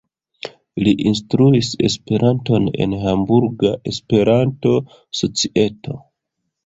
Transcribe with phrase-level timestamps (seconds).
[0.85, 5.99] Li instruis Esperanton en Hamburga Esperanto-Societo.